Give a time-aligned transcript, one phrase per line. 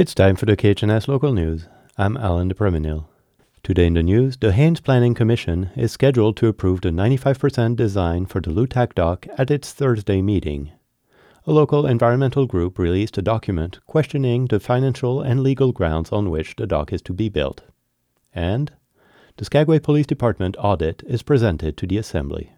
[0.00, 1.66] It's time for the KHNS local news.
[1.98, 3.04] I'm Alan de Preminil.
[3.62, 8.24] Today in the news, the Haines Planning Commission is scheduled to approve the 95% design
[8.24, 10.72] for the Lutak dock at its Thursday meeting.
[11.46, 16.56] A local environmental group released a document questioning the financial and legal grounds on which
[16.56, 17.60] the dock is to be built.
[18.34, 18.72] And
[19.36, 22.54] the Skagway Police Department audit is presented to the Assembly.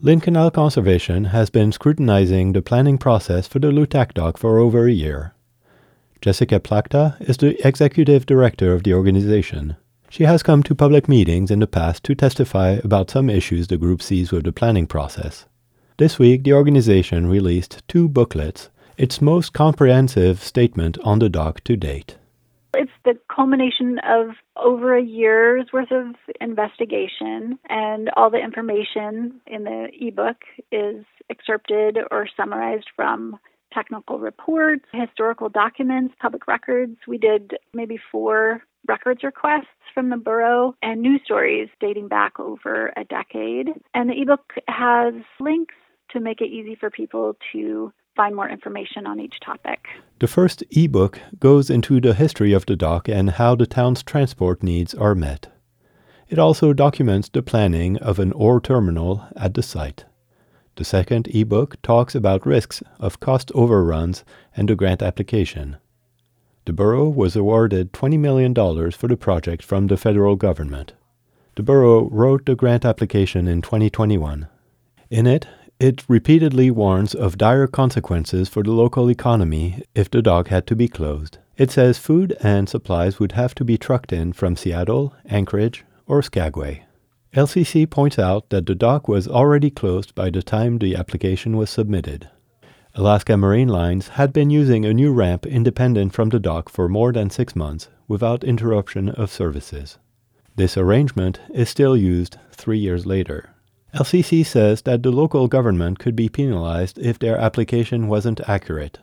[0.00, 4.86] Lynn Canal Conservation has been scrutinizing the planning process for the Lutak dock for over
[4.86, 5.34] a year.
[6.20, 9.76] Jessica Plachta is the executive director of the organization.
[10.10, 13.78] She has come to public meetings in the past to testify about some issues the
[13.78, 15.46] group sees with the planning process.
[15.96, 21.74] This week, the organization released two booklets, its most comprehensive statement on the dock to
[21.74, 22.18] date.
[22.74, 29.64] It's the culmination of over a year's worth of investigation, and all the information in
[29.64, 30.36] the ebook
[30.70, 33.38] is excerpted or summarized from
[33.72, 36.96] technical reports, historical documents, public records.
[37.06, 42.92] We did maybe four records requests from the borough and news stories dating back over
[42.96, 43.68] a decade.
[43.94, 45.74] And the ebook has links
[46.12, 49.86] to make it easy for people to find more information on each topic.
[50.18, 54.62] The first ebook goes into the history of the dock and how the town's transport
[54.62, 55.48] needs are met.
[56.28, 60.04] It also documents the planning of an ore terminal at the site.
[60.76, 64.24] The second ebook talks about risks of cost overruns
[64.56, 65.76] and the grant application.
[66.64, 68.54] The borough was awarded $20 million
[68.92, 70.92] for the project from the federal government.
[71.56, 74.46] The borough wrote the grant application in 2021.
[75.10, 75.46] In it,
[75.80, 80.76] it repeatedly warns of dire consequences for the local economy if the dock had to
[80.76, 81.38] be closed.
[81.56, 86.22] It says food and supplies would have to be trucked in from Seattle, Anchorage, or
[86.22, 86.84] Skagway.
[87.34, 91.70] LCC points out that the dock was already closed by the time the application was
[91.70, 92.28] submitted.
[92.96, 97.12] Alaska Marine Lines had been using a new ramp independent from the dock for more
[97.12, 99.96] than six months without interruption of services.
[100.56, 103.50] This arrangement is still used three years later.
[103.94, 108.98] LCC says that the local government could be penalized if their application wasn't accurate.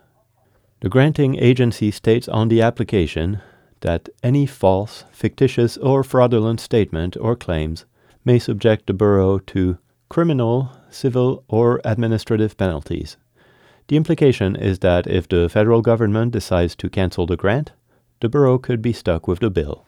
[0.82, 3.40] The granting agency states on the application
[3.80, 7.86] that any false, fictitious, or fraudulent statement or claims
[8.28, 9.78] may subject the borough to
[10.10, 13.16] criminal, civil, or administrative penalties.
[13.88, 17.72] The implication is that if the federal government decides to cancel the grant,
[18.20, 19.86] the borough could be stuck with the bill.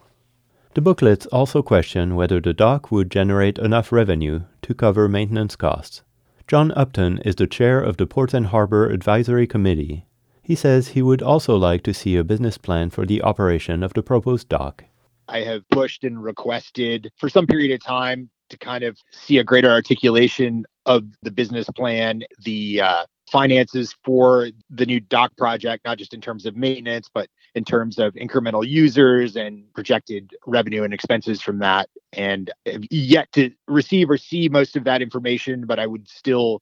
[0.74, 6.04] The booklets also question whether the dock would generate enough revenue to cover maintenance costs.
[6.48, 10.06] John Upton is the chair of the Port and Harbor Advisory Committee.
[10.42, 13.94] He says he would also like to see a business plan for the operation of
[13.94, 14.86] the proposed dock.
[15.30, 19.44] I have pushed and requested for some period of time to kind of see a
[19.44, 26.00] greater articulation of the business plan, the uh, finances for the new dock project, not
[26.00, 30.94] just in terms of maintenance, but in terms of incremental users and projected revenue and
[30.94, 31.90] expenses from that.
[32.14, 32.52] And
[32.90, 36.62] yet to receive or see most of that information, but I would still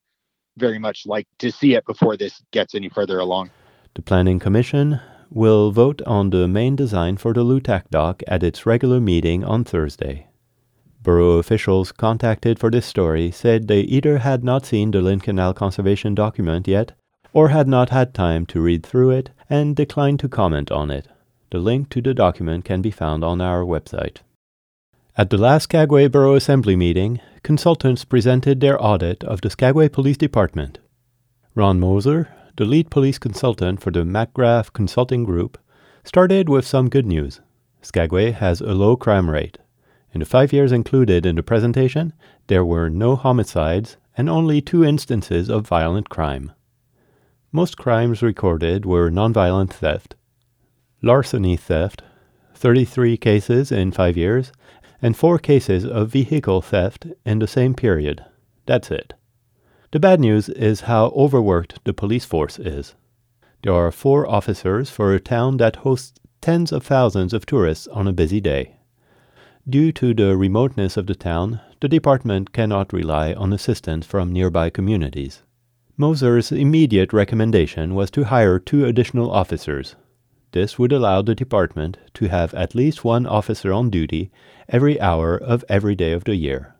[0.58, 3.50] very much like to see it before this gets any further along.
[3.94, 8.66] The Planning Commission will vote on the main design for the Lutak dock at its
[8.66, 10.26] regular meeting on Thursday.
[11.02, 15.54] Borough officials contacted for this story said they either had not seen the Lynn Canal
[15.54, 16.92] Conservation document yet
[17.32, 21.08] or had not had time to read through it and declined to comment on it.
[21.50, 24.18] The link to the document can be found on our website.
[25.16, 30.16] At the last Skagway Borough Assembly meeting, consultants presented their audit of the Skagway Police
[30.16, 30.78] Department.
[31.54, 32.28] Ron Moser,
[32.58, 35.58] the lead police consultant for the McGrath Consulting Group,
[36.02, 37.40] started with some good news.
[37.82, 39.58] Skagway has a low crime rate.
[40.12, 42.12] In the five years included in the presentation,
[42.48, 46.50] there were no homicides and only two instances of violent crime.
[47.52, 50.16] Most crimes recorded were nonviolent theft,
[51.00, 52.02] larceny theft,
[52.56, 54.50] 33 cases in five years,
[55.00, 58.24] and four cases of vehicle theft in the same period.
[58.66, 59.14] That's it.
[59.90, 62.94] The bad news is how overworked the police force is.
[63.62, 68.06] There are four officers for a town that hosts tens of thousands of tourists on
[68.06, 68.76] a busy day.
[69.68, 74.68] Due to the remoteness of the town, the department cannot rely on assistance from nearby
[74.68, 75.42] communities.
[75.96, 79.96] Moser's immediate recommendation was to hire two additional officers.
[80.52, 84.30] This would allow the department to have at least one officer on duty
[84.68, 86.74] every hour of every day of the year.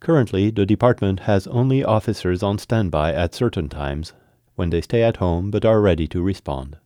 [0.00, 4.12] Currently, the department has only officers on standby at certain times,
[4.56, 6.76] when they stay at home but are ready to respond.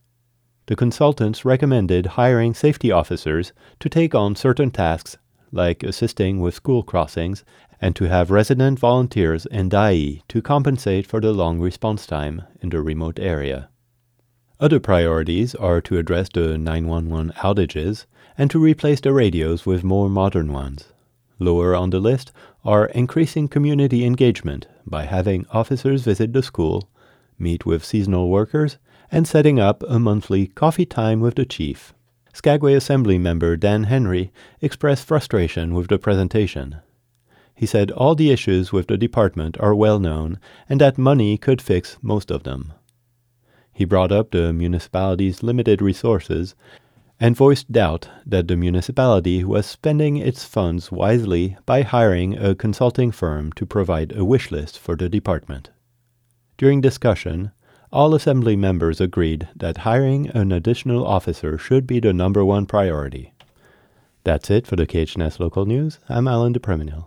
[0.67, 5.17] The consultants recommended hiring safety officers to take on certain tasks
[5.55, 7.43] like assisting with school crossings,
[7.81, 12.69] and to have resident volunteers and DAI to compensate for the long response time in
[12.69, 13.69] the remote area.
[14.59, 18.05] Other priorities are to address the 911 outages
[18.37, 20.93] and to replace the radios with more modern ones.
[21.39, 22.31] Lower on the list
[22.63, 26.89] are increasing community engagement by having officers visit the school,
[27.37, 28.77] meet with seasonal workers,
[29.11, 31.93] and setting up a monthly coffee time with the chief.
[32.33, 36.77] Skagway Assembly member Dan Henry expressed frustration with the presentation.
[37.53, 41.61] He said all the issues with the department are well known and that money could
[41.61, 42.73] fix most of them.
[43.71, 46.55] He brought up the municipality's limited resources
[47.19, 53.11] and voiced doubt that the municipality was spending its funds wisely by hiring a consulting
[53.11, 55.69] firm to provide a wish list for the department.
[56.57, 57.51] During discussion,
[57.91, 63.33] all Assembly members agreed that hiring an additional officer should be the number one priority.
[64.25, 65.99] That's it for the KHNS local news.
[66.09, 67.05] I'm Alan DePreminil.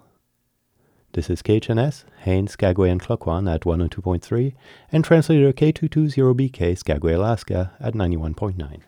[1.13, 4.55] This is KHNS, Haines, Skagway, and Klukwan at 102.3,
[4.93, 8.83] and translator K220BK, Skagway, Alaska at 91.9.